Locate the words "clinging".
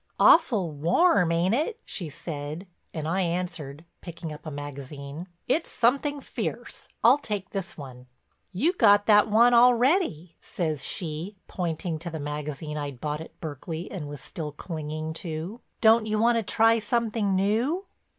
14.53-15.13